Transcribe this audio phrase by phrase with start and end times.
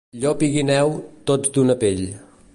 [0.21, 0.95] Llop i guineu,
[1.31, 2.05] tots d'una pell.